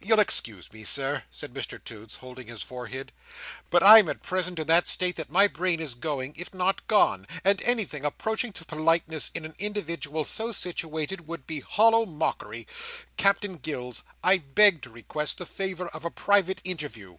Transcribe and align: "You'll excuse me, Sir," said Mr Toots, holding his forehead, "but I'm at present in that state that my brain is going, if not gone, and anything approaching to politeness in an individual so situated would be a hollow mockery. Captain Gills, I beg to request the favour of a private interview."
"You'll 0.00 0.20
excuse 0.20 0.72
me, 0.72 0.84
Sir," 0.84 1.24
said 1.30 1.52
Mr 1.52 1.78
Toots, 1.84 2.16
holding 2.16 2.46
his 2.46 2.62
forehead, 2.62 3.12
"but 3.68 3.82
I'm 3.82 4.08
at 4.08 4.22
present 4.22 4.58
in 4.58 4.66
that 4.68 4.88
state 4.88 5.16
that 5.16 5.28
my 5.30 5.48
brain 5.48 5.80
is 5.80 5.94
going, 5.94 6.32
if 6.34 6.54
not 6.54 6.86
gone, 6.86 7.26
and 7.44 7.60
anything 7.62 8.02
approaching 8.02 8.54
to 8.54 8.64
politeness 8.64 9.30
in 9.34 9.44
an 9.44 9.54
individual 9.58 10.24
so 10.24 10.50
situated 10.50 11.28
would 11.28 11.46
be 11.46 11.58
a 11.58 11.66
hollow 11.66 12.06
mockery. 12.06 12.66
Captain 13.18 13.58
Gills, 13.58 14.02
I 14.24 14.38
beg 14.38 14.80
to 14.80 14.88
request 14.88 15.36
the 15.36 15.44
favour 15.44 15.88
of 15.88 16.06
a 16.06 16.10
private 16.10 16.62
interview." 16.64 17.18